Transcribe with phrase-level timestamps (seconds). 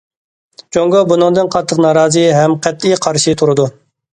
[0.77, 3.69] جۇڭگو بۇنىڭدىن قاتتىق نارازى ھەم قەتئىي قارشى تۇرىدۇ.